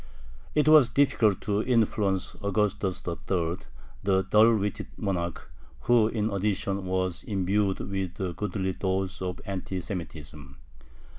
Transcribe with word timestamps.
It 0.55 0.67
was 0.67 0.89
difficult 0.89 1.41
to 1.41 1.61
influence 1.61 2.33
Augustus 2.43 3.03
III., 3.07 3.57
the 4.01 4.23
dull 4.23 4.55
witted 4.55 4.87
monarch, 4.97 5.51
who, 5.81 6.07
in 6.07 6.31
addition, 6.31 6.85
was 6.87 7.23
imbued 7.23 7.79
with 7.79 8.19
a 8.19 8.33
goodly 8.33 8.73
dose 8.73 9.21
of 9.21 9.39
anti 9.45 9.79
Semitism. 9.79 10.57